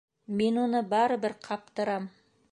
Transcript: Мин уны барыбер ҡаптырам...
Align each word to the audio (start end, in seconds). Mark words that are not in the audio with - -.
Мин 0.37 0.55
уны 0.61 0.79
барыбер 0.93 1.35
ҡаптырам... 1.47 2.09